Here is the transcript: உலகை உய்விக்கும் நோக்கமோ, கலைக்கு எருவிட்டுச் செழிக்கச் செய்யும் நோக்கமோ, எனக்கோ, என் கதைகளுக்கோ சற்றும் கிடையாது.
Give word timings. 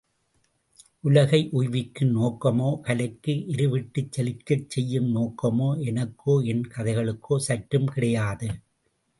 உலகை 1.03 1.49
உய்விக்கும் 1.51 2.13
நோக்கமோ, 2.15 2.79
கலைக்கு 2.79 3.33
எருவிட்டுச் 3.47 4.09
செழிக்கச் 4.11 4.65
செய்யும் 4.67 5.15
நோக்கமோ, 5.15 5.69
எனக்கோ, 5.85 6.35
என் 6.45 6.65
கதைகளுக்கோ 6.67 7.37
சற்றும் 7.49 7.87
கிடையாது. 7.87 8.49